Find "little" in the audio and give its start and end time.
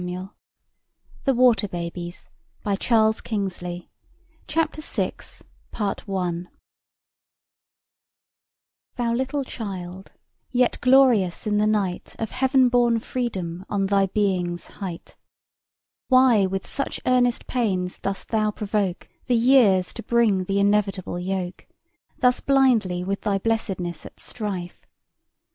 1.27-1.53, 9.13-9.43